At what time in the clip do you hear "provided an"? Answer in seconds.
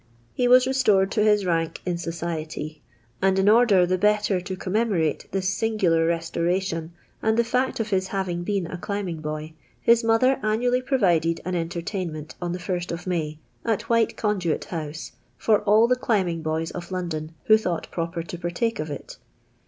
10.81-11.53